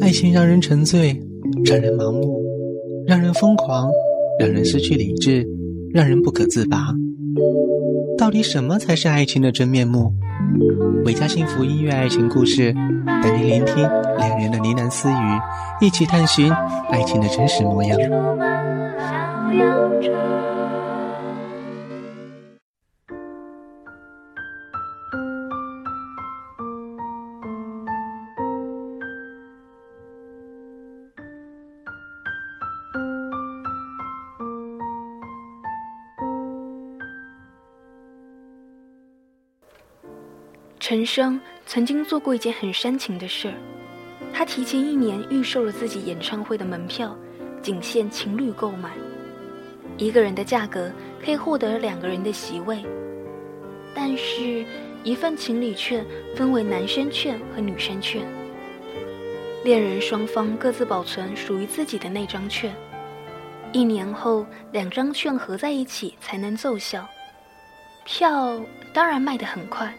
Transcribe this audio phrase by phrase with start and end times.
[0.00, 1.18] 爱情让人沉醉，
[1.64, 2.42] 让人盲目，
[3.06, 3.90] 让人疯狂，
[4.38, 5.46] 让人失去理智，
[5.92, 6.94] 让人不可自拔。
[8.16, 10.12] 到底什么才是爱情的真面目？
[11.04, 12.72] 维嘉幸福音乐爱情故事，
[13.22, 13.76] 带您聆听
[14.18, 15.14] 两人的呢喃私语，
[15.80, 16.52] 一起探寻
[16.90, 17.98] 爱情的真实模样。
[40.94, 43.54] 陈升曾经做过一件很煽情的事儿，
[44.32, 47.18] 他提前一年预售了自己演唱会的门票，
[47.60, 48.92] 仅限情侣购买，
[49.98, 52.80] 一个人的价格可以获得两个人的席位，
[53.92, 54.64] 但是，
[55.02, 58.22] 一份情侣券分为男生券和女生券，
[59.64, 62.72] 恋人双方各自保存属于自己的那张券，
[63.72, 67.04] 一年后两张券合在一起才能奏效，
[68.04, 68.60] 票
[68.92, 69.92] 当然卖得很快。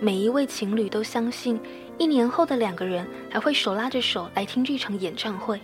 [0.00, 1.60] 每一位情侣都相信，
[1.98, 5.60] 一年后的两个人还会手拉着手来听这场演唱会。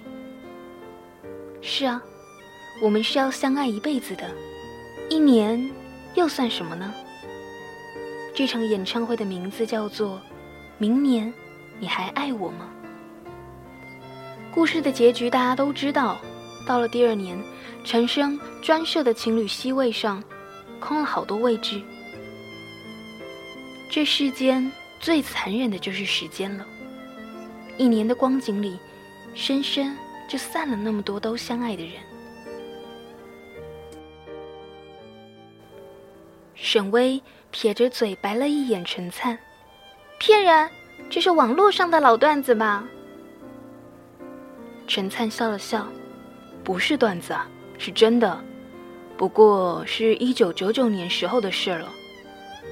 [1.60, 2.02] 是啊，
[2.82, 4.28] 我们是要相爱一辈子的，
[5.08, 5.70] 一年
[6.14, 6.92] 又算什么呢？
[8.34, 10.16] 这场演唱会的名字叫做
[10.78, 11.32] 《明年
[11.78, 12.68] 你还爱我吗》。
[14.52, 16.18] 故事的结局大家都知道，
[16.66, 17.40] 到了第二年，
[17.84, 20.22] 陈升专设的情侣席位上
[20.80, 21.80] 空了好多位置。
[23.94, 26.66] 这世间最残忍的就是时间了。
[27.78, 28.76] 一年的光景里，
[29.36, 29.96] 深深
[30.28, 31.92] 就散了那么多都相爱的人。
[36.56, 37.22] 沈巍
[37.52, 39.38] 撇着嘴白了一眼陈灿，
[40.18, 40.68] 骗人，
[41.08, 42.84] 这是网络上的老段子吧？
[44.88, 45.86] 陈灿笑了笑，
[46.64, 48.42] 不是段子啊，是真的，
[49.16, 51.88] 不过是一九九九年时候的事了，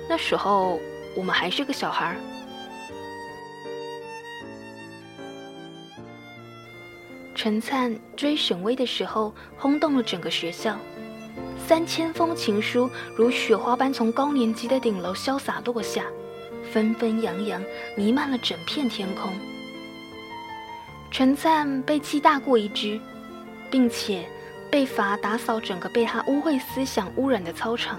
[0.08, 0.80] 那时候。
[1.14, 2.16] 我们还是个小孩儿。
[7.34, 10.76] 陈灿追沈巍的时候，轰动了整个学校，
[11.58, 16.04] 三千封情书如雪花般从高年级的顶楼潇洒落下，
[16.72, 17.60] 纷纷扬扬，
[17.96, 19.32] 弥漫了整片天空。
[21.10, 23.00] 陈灿被记大过一支，
[23.70, 24.24] 并且
[24.70, 27.98] 被罚打扫整个被他污秽思想污染的操场。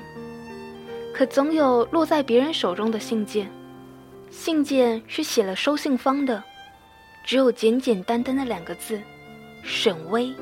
[1.13, 3.47] 可总有落在别人手中的信件，
[4.31, 6.43] 信件是写了收信方的，
[7.23, 8.99] 只有简简单单的两个字：
[9.61, 10.33] 沈巍。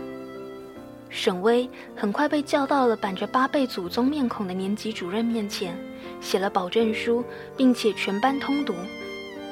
[1.09, 5.77] 沈巍很快被叫到了板着八辈祖宗面孔的年级主任面前，
[6.21, 7.21] 写了保证书，
[7.57, 8.73] 并且全班通读，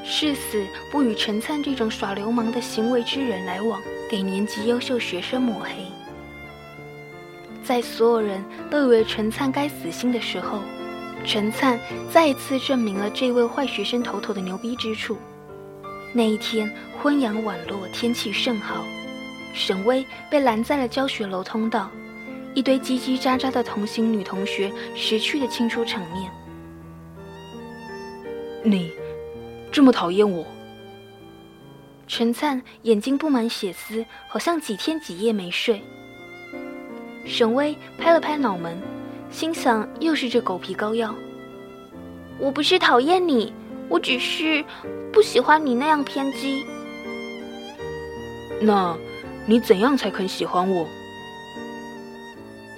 [0.06, 5.86] 誓死不与陈灿这种耍流氓的行为之人来往，给年级优秀学生抹黑。
[7.62, 8.42] 在所有人
[8.72, 10.62] 都以为陈灿该死心的时候。
[11.26, 11.80] 陈灿
[12.12, 15.18] 再一次证明了这位坏学生头头的牛逼之处。
[16.12, 18.84] 那一天昏阳晚落，天气甚好，
[19.54, 21.92] 沈巍被拦在了教学楼通道，
[22.56, 26.32] 一堆叽叽喳喳的同行女同学识趣的清出场面。
[28.64, 28.92] 你
[29.72, 30.46] 这么讨厌我？
[32.08, 35.80] 陈灿眼睛布满血丝，好像几天几夜没睡。
[37.24, 38.76] 沈巍拍了拍脑门。
[39.32, 41.14] 心想，又是这狗皮膏药。
[42.40, 43.54] 我不是讨厌你，
[43.88, 44.64] 我只是
[45.14, 46.66] 不喜欢你那样偏激。
[48.60, 48.98] 那，
[49.46, 50.86] 你怎样才肯喜欢我？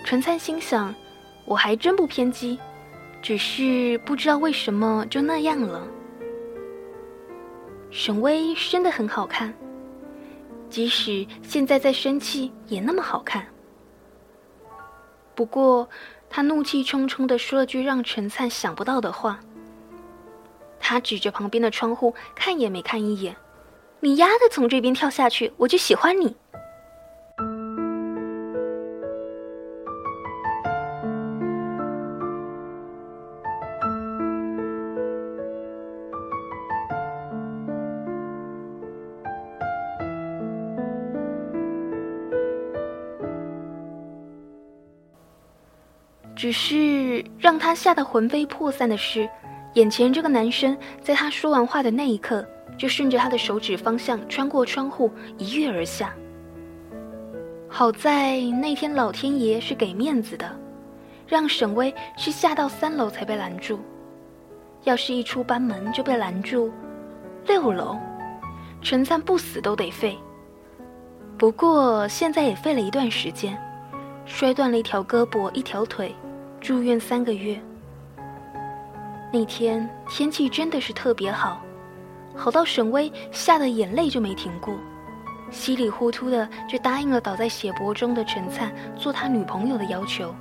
[0.04, 0.94] 陈灿心想，
[1.46, 2.60] 我还真不偏激，
[3.22, 5.88] 只是不知道为什么就那样了。
[7.90, 9.54] 沈巍真的很好看，
[10.70, 13.46] 即使现在在生气，也那么好看。
[15.34, 15.88] 不过。
[16.32, 19.40] 他怒气冲冲地说了句让陈灿想不到的话。
[20.80, 23.36] 他指着旁边的窗户，看也没看一眼
[24.00, 26.36] ：“你丫的从这边跳下去，我就喜欢你。”
[46.52, 49.26] 只是让他吓得魂飞魄散的是，
[49.76, 52.46] 眼前这个男生在他说完话的那一刻，
[52.78, 56.14] 就顺着他的手指方向穿过窗户一跃而下。
[57.70, 60.46] 好在那天老天爷是给面子的，
[61.26, 63.80] 让沈巍是下到三楼才被拦住。
[64.84, 66.70] 要是一出班门就被拦住，
[67.48, 67.98] 六楼，
[68.82, 70.18] 陈灿不死都得废。
[71.38, 73.58] 不过现在也废了一段时间，
[74.26, 76.14] 摔断了一条胳膊一条腿，
[76.62, 77.60] 住院三个月。
[79.34, 81.60] 那天天气真的是特别好，
[82.36, 84.72] 好到沈巍吓得眼泪就没停过，
[85.50, 90.36] 稀里糊涂的就答应了倒在血泊中的陈灿做他女朋友的要求。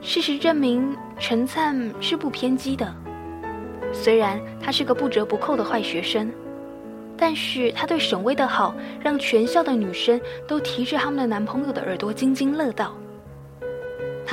[0.00, 2.94] 事实证明，陈灿是不偏激的，
[3.92, 6.32] 虽然他是个不折不扣的坏学生，
[7.14, 12.96] 但是他对沈巍的好，让全校的女生都提着他们的男朋友的耳朵津津乐道。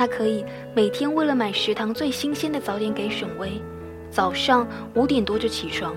[0.00, 0.42] 他可以
[0.74, 3.60] 每天为了买食堂最新鲜的早点给沈巍，
[4.08, 5.94] 早上五点多就起床，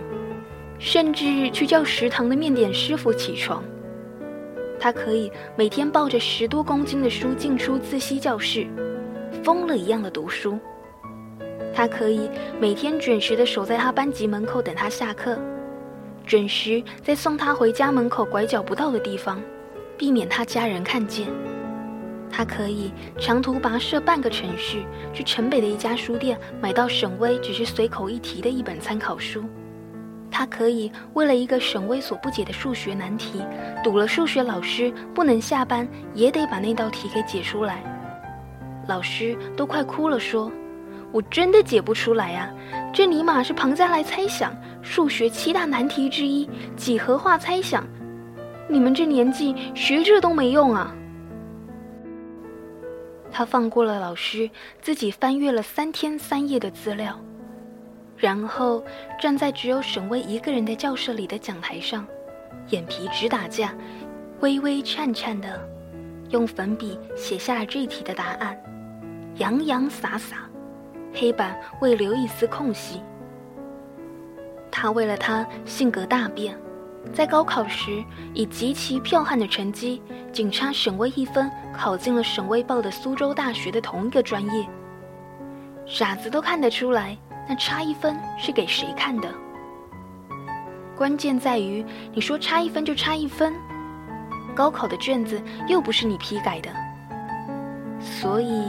[0.78, 3.64] 甚至去叫食堂的面点师傅起床。
[4.78, 8.68] 他可以每天抱着十多公斤的书进出自习教室，
[9.42, 10.60] 疯了一样的读书。
[11.74, 12.30] 他可以
[12.60, 15.40] 每天准时的守在他班级门口等他下课，
[16.26, 19.42] 准时在送他回家门口拐角不到的地方，
[19.98, 21.26] 避免他家人看见。
[22.36, 24.84] 他可以长途跋涉半个城市，
[25.14, 29.44] 去城北的一家书店买到沈巍只是随口一提的一本参考书。
[30.32, 33.44] 他可以为了一个沈巍所不解的数学难题，
[33.84, 37.84] 堵了数学老师不能下班，也得把那道题给解出来。
[38.88, 40.52] 老师都快哭了，说
[41.14, 42.50] ：“我真的解不出来啊！
[42.92, 44.52] 这尼玛是庞加莱猜想，
[44.82, 47.86] 数学七大难题之一，几何化猜想。
[48.68, 50.92] 你们这年纪学这都没用啊！”
[53.34, 54.48] 他放过了老师，
[54.80, 57.20] 自己翻阅了三天三夜的资料，
[58.16, 58.86] 然后
[59.20, 62.06] 站在只有沈巍一个人的教室里的讲台上，
[62.70, 63.74] 眼皮直打架，
[64.42, 65.60] 微微颤颤的，
[66.30, 68.56] 用粉笔写下了这题的答案，
[69.38, 70.48] 洋洋洒洒，
[71.12, 73.02] 黑板未留一丝空隙。
[74.70, 76.56] 他为了他性格大变。
[77.12, 78.04] 在高考时，
[78.34, 80.02] 以极其剽悍的成绩，
[80.32, 84.68] 仅差沈巍一分，考进了省卫报的苏州大学的同一个专业。
[85.86, 87.18] 傻子都看得出来，
[87.48, 89.30] 那差一分是给谁看的？
[90.96, 93.54] 关键在于，你说差一分就差一分，
[94.56, 96.70] 高考的卷子又不是你批改的。
[98.00, 98.64] 所以，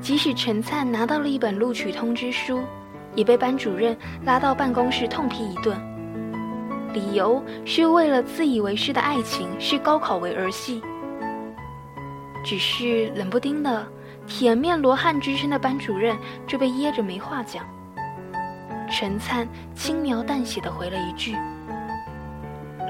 [0.00, 2.62] 即使陈灿拿到了一本录取通知书，
[3.14, 5.76] 也被班主任拉到办公室痛批一顿。
[6.98, 10.82] 理由是为了自以为是的爱情视高考为儿戏，
[12.44, 13.86] 只是冷不丁的
[14.26, 17.64] 铁面罗汉之身的班主任就被噎着没话讲。
[18.90, 19.46] 陈灿
[19.76, 21.36] 轻描淡写的回了一句：“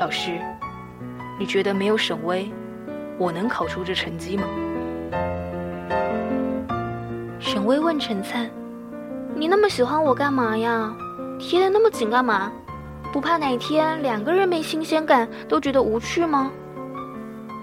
[0.01, 0.41] 老师，
[1.39, 2.51] 你觉得没有沈巍，
[3.19, 4.45] 我能考出这成绩吗？”
[7.39, 8.49] 沈巍问陈灿
[9.37, 10.91] ：“你那么喜欢我干嘛呀？
[11.39, 12.51] 贴的那么紧干嘛？”
[13.13, 16.51] 不怕哪天两个人没新鲜感，都觉得无趣吗？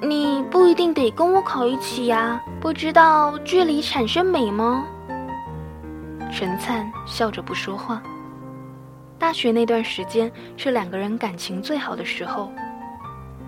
[0.01, 4.86] 你不一定得跟我考一起呀，不知道距离产生美吗？
[6.31, 8.01] 陈灿笑着不说话。
[9.18, 12.51] 大学那段时间是两个人感情最好的时候，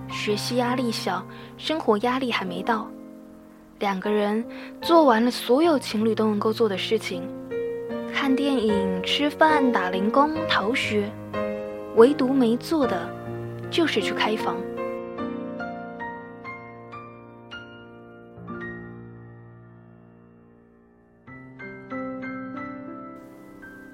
[0.09, 1.21] 学习压力小，
[1.57, 2.87] 生活压力还没到，
[3.79, 4.45] 两个人
[4.81, 7.27] 做完了所有情侣都能够做的事情：
[8.13, 11.11] 看电影、吃饭、打零工、逃学。
[11.97, 13.09] 唯独没做的，
[13.71, 14.55] 就是去开房。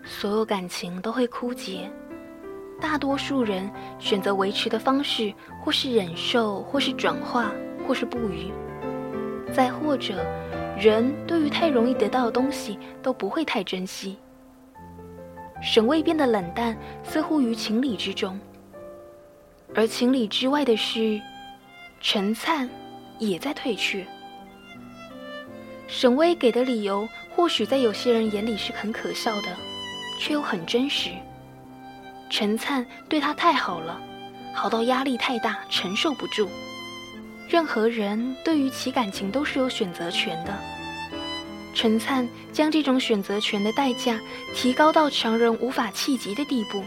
[0.04, 1.90] 所有感情都会枯竭，
[2.80, 3.70] 大多数人
[4.00, 7.52] 选择维持的方式，或是忍受，或是转化，
[7.88, 8.52] 或是不语，
[9.54, 10.26] 再或者，
[10.78, 14.18] 人对于太容易得到的东西都不会太珍惜。
[15.64, 18.38] 沈巍变得冷淡，似乎于情理之中。
[19.74, 21.22] 而情理之外的是，
[22.02, 22.70] 陈灿
[23.18, 24.06] 也在退却。
[25.88, 29.48] 沈巍给的理由，或许在有些人眼里是很可笑的，
[30.20, 31.12] 却又很真实。
[32.30, 34.00] 陈灿对他太好了，
[34.54, 36.50] 好到压力太大，承受不住。
[37.48, 40.54] 任何人对于其感情都是有选择权的。
[41.74, 44.20] 陈灿将这种选择权的代价
[44.54, 46.84] 提高到常人无法企及的地步。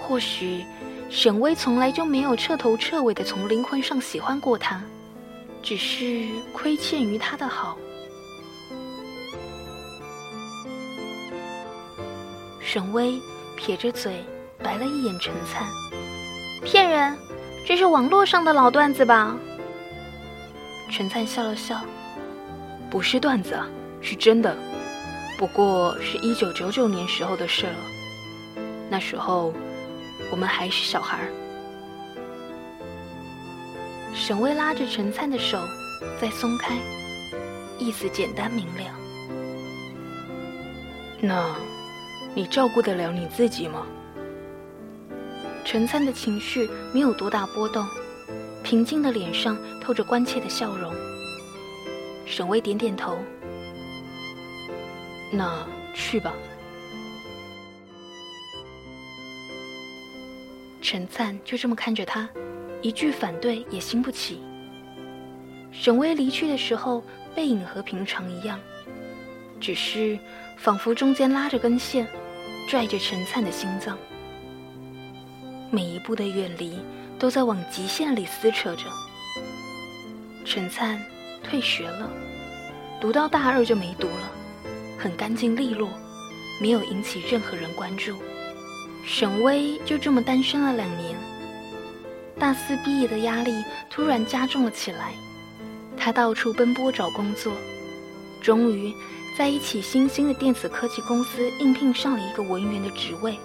[0.00, 0.64] 或许，
[1.08, 4.82] 沈巍从来就没有彻头彻尾的从灵魂上喜欢过他，
[5.62, 7.76] 只是亏欠于他的好。
[12.60, 13.20] 沈巍
[13.56, 14.24] 撇着嘴，
[14.62, 15.66] 白了一眼陈灿
[16.62, 17.16] ：“骗人，
[17.66, 19.36] 这是网络上的老段子吧？”
[20.90, 21.80] 陈灿笑了笑。
[22.90, 23.56] 不是段子，
[24.00, 24.56] 是真的，
[25.38, 27.76] 不过是一九九九年时候的事了。
[28.90, 29.54] 那时候，
[30.32, 31.30] 我们还是小孩儿。
[34.12, 35.60] 沈巍拉着陈灿的手，
[36.20, 36.76] 再松开，
[37.78, 38.82] 意思简单明了。
[41.20, 41.54] 那，
[42.34, 43.86] 你照顾得了你自己吗？
[45.64, 47.86] 陈灿的情绪没有多大波动，
[48.64, 50.92] 平静的脸上透着关切的笑容。
[52.30, 53.18] 沈巍点点头。
[55.32, 56.32] 那去吧。
[60.80, 62.28] 陈灿就这么看着他，
[62.82, 64.40] 一句反对也兴不起。
[65.72, 67.02] 沈巍离去的时候，
[67.34, 68.60] 背影和平常一样，
[69.60, 70.16] 只是
[70.56, 72.06] 仿佛中间拉着根线，
[72.68, 73.98] 拽着陈灿的心脏。
[75.68, 76.78] 每一步的远离，
[77.18, 78.84] 都在往极限里撕扯着。
[80.44, 81.00] 陈灿
[81.42, 82.10] 退学了，
[83.00, 84.30] 读到大二就没读了，
[84.98, 85.88] 很干净利落，
[86.60, 88.14] 没有引起任何人关注。
[89.04, 91.16] 沈巍就这么单身了两年，
[92.38, 93.52] 大四毕业的压力
[93.88, 95.12] 突然加重了起来，
[95.96, 97.52] 他到处奔波找工作，
[98.42, 98.94] 终于
[99.36, 103.36] 在一起新兴的电子科技公司应聘上了一个文员的职位。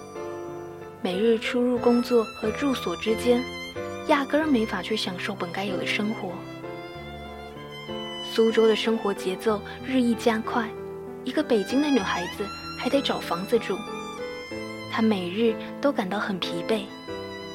[1.02, 3.42] 每日出入工作和住所之间，
[4.08, 6.32] 压根儿没法去享受本该有的生活。
[8.36, 10.68] 苏州的生活节奏日益加快，
[11.24, 12.46] 一个北京的女孩子
[12.78, 13.78] 还得找房子住。
[14.92, 16.82] 她每日都感到很疲惫，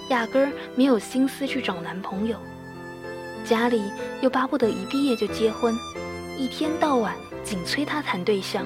[0.09, 2.35] 压根儿没有心思去找男朋友。
[3.45, 3.83] 家里
[4.21, 5.77] 又巴不得一毕业就结婚，
[6.35, 8.65] 一天到晚紧催她谈对象。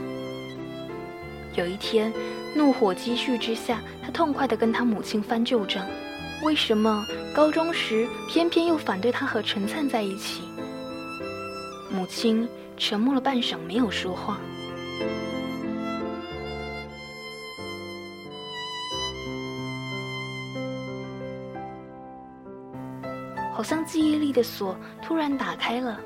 [1.55, 2.13] 有一天，
[2.55, 5.85] 怒火积蓄之下，她痛快地跟她母亲翻旧账：
[6.45, 10.43] 为什么高中时偏偏又反对她和陈灿在一起？
[11.95, 14.37] 母亲沉默了半晌，没有说话。
[23.53, 25.97] 好像记忆力的锁突然打开了，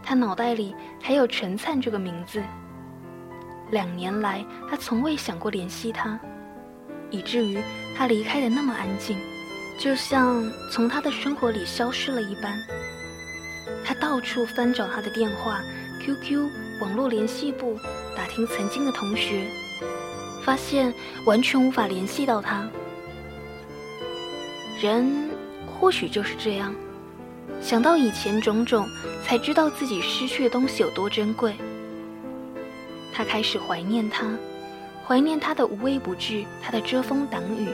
[0.00, 2.40] 他脑袋里还有陈灿这个名字。
[3.72, 6.18] 两年来，他从未想过联系他，
[7.10, 7.58] 以至于
[7.96, 9.18] 他离开的那么安静，
[9.76, 12.56] 就像从他的生活里消失了一般。
[13.84, 15.60] 他到处翻找他的电话、
[16.00, 17.78] QQ、网络联系簿，
[18.16, 19.46] 打听曾经的同学，
[20.44, 20.92] 发现
[21.26, 22.68] 完全无法联系到他。
[24.80, 25.30] 人。
[25.80, 26.74] 或许就是这样，
[27.62, 28.86] 想到以前种种，
[29.24, 31.54] 才知道自己失去的东西有多珍贵。
[33.14, 34.26] 他开始怀念他，
[35.06, 37.70] 怀念他的无微不至，他的遮风挡雨，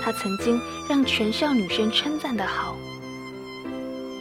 [0.00, 2.76] 他曾经让全校女生称赞的好。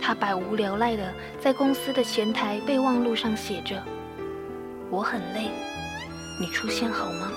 [0.06, 3.84] 他百无聊赖的在公司的前台备忘录上写着
[4.92, 5.50] ：“我很累，
[6.40, 7.32] 你出现好吗？”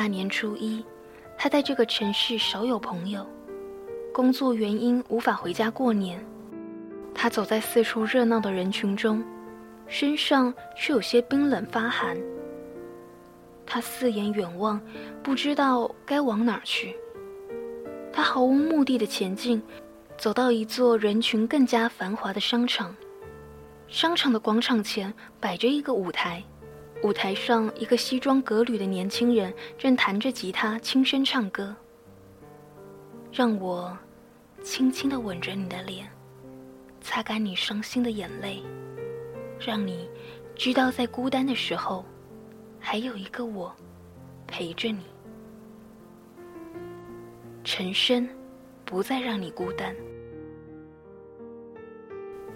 [0.00, 0.82] 大年初一，
[1.36, 3.26] 他在这个城市少有朋友，
[4.14, 6.24] 工作原因无法回家过年。
[7.14, 9.22] 他走在四处热闹的人群中，
[9.86, 12.16] 身上却有些冰冷发寒。
[13.66, 14.80] 他四眼远望，
[15.22, 16.96] 不知道该往哪儿去。
[18.10, 19.62] 他毫无目的的前进，
[20.16, 22.96] 走到一座人群更加繁华的商场。
[23.86, 26.42] 商场的广场前摆着一个舞台。
[27.02, 31.74] 舞台上，一个西装革履的年轻人正弹着吉他，轻声唱歌。
[33.32, 33.96] 让我
[34.62, 36.06] 轻轻地吻着你的脸，
[37.00, 38.62] 擦干你伤心的眼泪，
[39.58, 40.10] 让你
[40.54, 42.04] 知道在孤单的时候，
[42.78, 43.74] 还有一个我
[44.46, 45.04] 陪着你。
[47.64, 48.28] 陈深，
[48.84, 49.96] 不再让你孤单。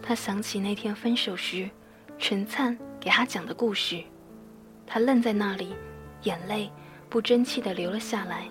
[0.02, 1.70] 他想起那天分手时，
[2.18, 4.04] 陈灿给他讲的故事。
[4.86, 5.74] 他愣在那里，
[6.22, 6.70] 眼泪
[7.08, 8.48] 不争气的流了下来。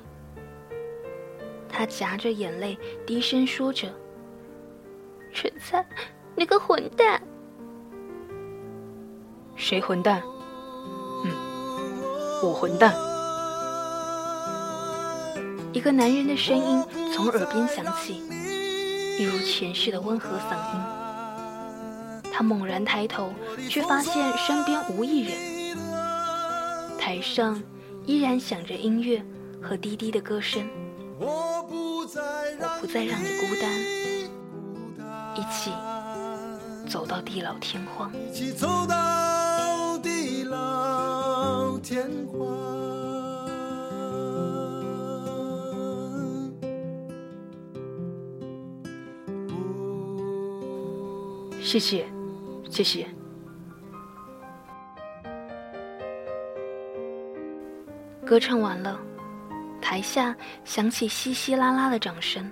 [1.70, 3.92] 他夹着眼泪，低声说着
[5.34, 5.84] ：“陈灿，
[6.36, 7.22] 你个混蛋！”
[9.56, 10.22] 谁混蛋？
[11.26, 11.32] 嗯，
[12.44, 12.94] 我混蛋。
[15.72, 18.22] 一个男人的声音从耳边响起，
[19.18, 20.82] 一如前世的温和嗓音。
[22.32, 23.34] 他猛然抬头，
[23.70, 25.53] 却发现身边无一人。
[27.14, 27.62] 台上
[28.08, 29.24] 依然响着音乐，
[29.62, 30.68] 和滴滴的歌声。
[31.20, 33.72] 我不再让你孤单，
[35.36, 35.70] 一起
[36.90, 38.12] 走到地老天荒。
[38.16, 42.50] 一起走到地老天荒。
[51.62, 52.08] 谢谢，
[52.72, 53.08] 谢谢。
[58.34, 59.00] 歌唱完了，
[59.80, 60.36] 台下
[60.66, 62.52] 响起稀稀拉拉的掌声。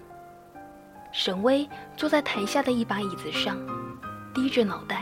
[1.11, 3.57] 沈巍坐在台下的一把椅子上，
[4.31, 5.01] 低着脑袋。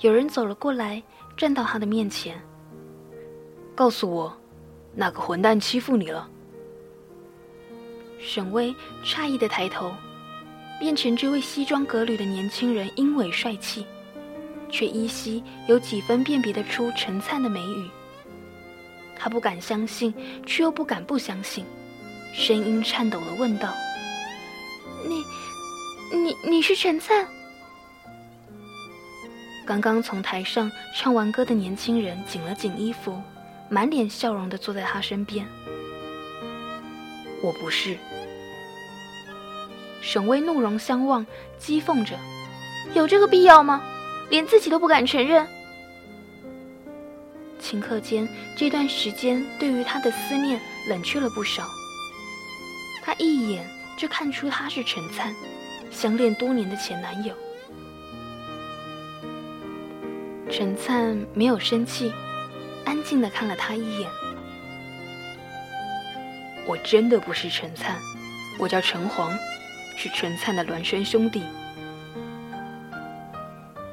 [0.00, 1.02] 有人走了过来，
[1.36, 2.40] 站到他的面前，
[3.74, 4.34] 告诉我，
[4.94, 6.26] 那个混蛋欺负你了。
[8.18, 9.92] 沈巍诧异的抬头。
[10.80, 13.84] 变成这位西装革履的年轻人，英伟帅气，
[14.70, 17.90] 却依稀有几分辨别得出陈灿的眉宇。
[19.18, 20.14] 他不敢相信，
[20.46, 21.64] 却又不敢不相信，
[22.32, 23.74] 声音颤抖地问道
[25.06, 25.24] ：“你，
[26.16, 27.26] 你，你是陈灿？”
[29.66, 33.20] 刚刚从台上唱完歌的年轻人紧了紧衣服，
[33.68, 35.46] 满脸笑容地坐在他身边。
[37.42, 37.96] “我不是。”
[40.00, 41.26] 沈巍怒容相望，
[41.60, 42.16] 讥讽着
[42.94, 43.82] ：“有这个必要吗？
[44.30, 45.46] 连自己都不敢承认。”
[47.68, 50.58] 顷刻间，这段时间对于他的思念
[50.88, 51.68] 冷却了不少。
[53.02, 53.62] 他一眼
[53.98, 55.34] 就看出他是陈灿，
[55.90, 57.34] 相恋多年的前男友。
[60.50, 62.10] 陈灿没有生气，
[62.86, 64.10] 安静的看了他一眼
[66.66, 67.98] ：“我真的不是陈灿，
[68.58, 69.30] 我叫陈黄。”
[70.00, 71.42] 是陈灿的孪生兄弟。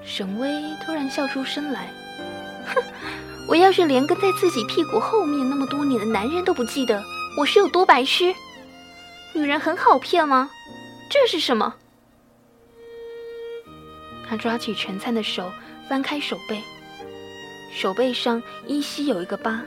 [0.05, 1.87] 沈巍突然笑出声来，
[2.67, 2.81] 哼！
[3.47, 7.03] 我要是连跟在自己屁股后面那么多年的男人都不记得，
[7.37, 8.33] 我是有多白痴？
[9.33, 10.49] 女人很好骗吗？
[11.09, 11.75] 这是什么？
[14.27, 15.51] 他抓起陈灿的手，
[15.87, 16.59] 翻开手背，
[17.71, 19.61] 手背上依稀有一个疤，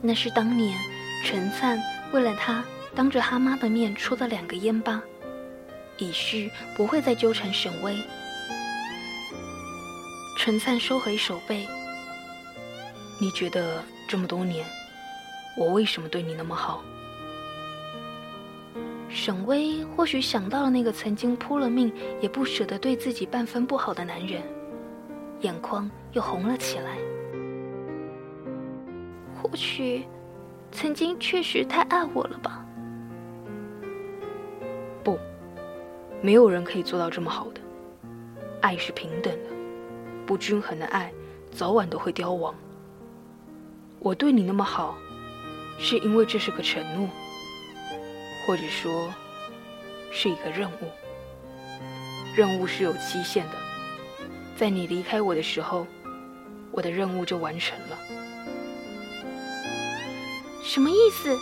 [0.00, 0.78] 那是当年
[1.26, 1.78] 陈灿
[2.12, 5.02] 为了他当着他妈的面戳的两个烟疤。
[5.98, 7.96] 以示不会再纠缠沈巍。
[10.38, 11.68] 陈灿收回手背。
[13.20, 14.64] 你觉得这么多年，
[15.56, 16.82] 我为什么对你那么好？
[19.08, 24.42] 沈巍或许想到了那个曾经扑了命也不舍得对自己半分不好的男人，
[25.40, 26.96] 眼眶又红了起来。
[29.42, 30.04] 或许，
[30.70, 32.64] 曾经确实太爱我了吧。
[35.02, 35.18] 不
[36.20, 37.60] 没有人可以做到这么好的。
[38.60, 39.50] 爱是平等的，
[40.24, 41.12] 不均衡的爱
[41.50, 42.54] 早晚都会凋亡。
[44.00, 44.96] 我对你那么好，
[45.78, 47.08] 是因为这是个承诺，
[48.46, 49.12] 或者说
[50.12, 50.90] 是一个任务。
[52.36, 53.54] 任务是有期限的，
[54.56, 55.84] 在你离开我的时候，
[56.70, 57.98] 我的任务就完成了。
[60.62, 61.36] 什么意思？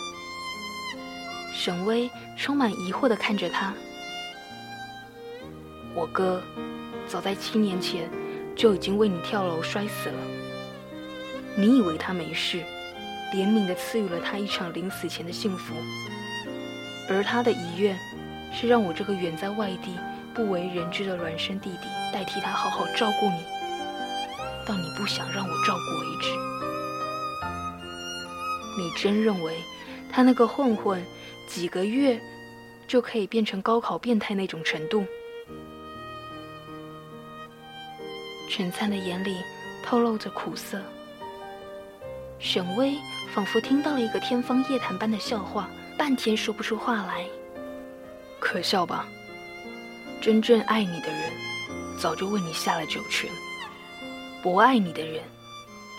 [1.53, 3.75] 沈巍充满疑惑的看着他。
[5.95, 6.43] 我哥
[7.07, 8.09] 早在七年前
[8.55, 10.46] 就已经为你跳楼摔死了。
[11.59, 12.63] 你以为他没事，
[13.33, 15.75] 怜悯的赐予了他一场临死前的幸福，
[17.09, 17.99] 而他的遗愿
[18.53, 19.97] 是让我这个远在外地、
[20.35, 23.43] 不为人知的孪生弟弟代替他好好照顾你，
[24.67, 26.31] 到你不想让我照顾为止。
[28.79, 29.57] 你真认为
[30.13, 31.03] 他那个混混
[31.49, 32.21] 几个月
[32.87, 35.07] 就可以变成高考变态那种程度？
[38.51, 39.39] 陈灿的眼里
[39.83, 40.79] 透露着苦涩。
[42.39, 42.97] 沈巍
[43.35, 47.25] 仿佛听到了一个天方夜谭般的笑话，半天说不出话来。
[48.39, 49.07] 可笑吧？
[50.21, 51.33] 真正爱你的人，
[51.99, 53.31] 早就为你下了九泉；
[54.43, 55.23] 不爱你的人，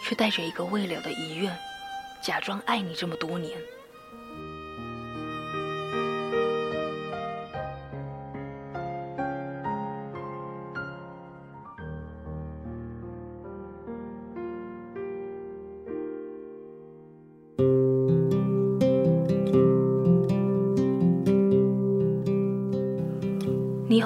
[0.04, 1.56] 却带着一个未了的遗愿，
[2.22, 3.58] 假装爱你这么多年。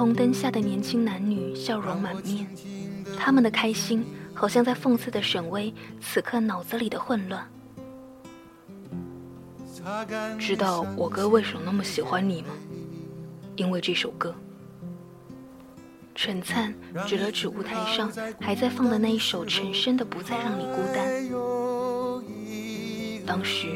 [0.01, 2.47] 红灯下的年轻男女笑容满面，
[3.15, 7.47] 他们的开心好像在讽刺的沈巍此刻脑子里的混乱。
[10.39, 12.47] 知道我哥为什么那么喜欢你吗？
[13.55, 14.33] 因为这首歌。
[16.15, 16.73] 陈灿
[17.05, 21.23] 指了指舞台上还在放的那一首陈升的《不再让你孤单》。
[23.23, 23.67] 当时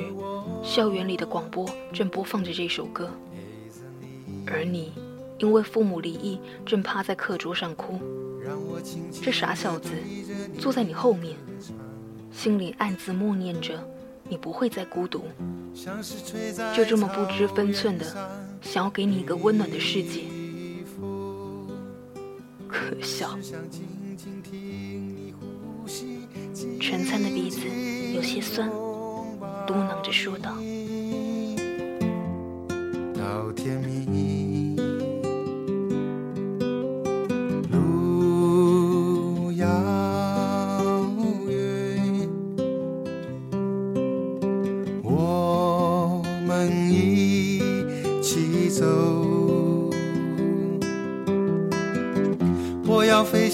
[0.63, 3.11] 校园里的广播正播放着这首歌，
[4.47, 4.91] 而你
[5.37, 7.99] 因为父母离异，正趴在课桌上哭。
[9.21, 9.89] 这傻小子
[10.59, 11.35] 坐在你后面，
[12.31, 13.79] 心里暗自默念着：
[14.29, 15.23] 你不会再孤独。
[16.75, 18.05] 就这么不知分寸的
[18.61, 20.21] 想要给你一个温暖的世界，
[22.67, 23.37] 可笑。
[26.79, 27.59] 陈灿的鼻子
[28.13, 28.69] 有些酸。
[29.67, 30.55] 嘟囔着说道：“，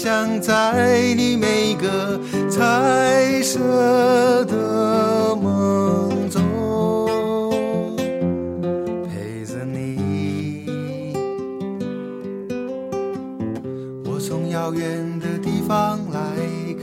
[0.02, 2.18] 想在你每个
[2.50, 6.42] 彩色的梦中
[9.08, 11.14] 陪着你，
[14.04, 16.20] 我从。”遥远的地方来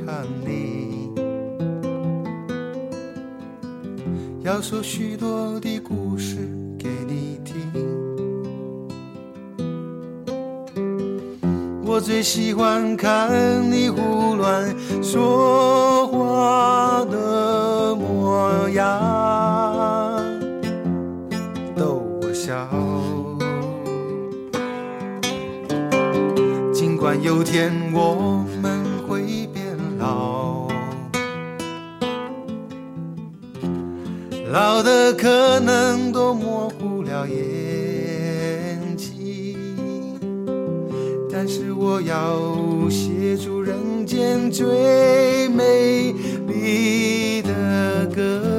[0.06, 1.12] 看你，
[4.44, 6.38] 要说许多的故事
[12.00, 13.30] 最喜欢看
[13.70, 19.00] 你胡乱说话的模样，
[21.76, 22.68] 逗我笑。
[26.74, 30.68] 尽管有天我们会变老，
[34.52, 36.09] 老的可能
[41.42, 46.12] 但是我要写出人间最美
[46.46, 48.59] 丽的歌，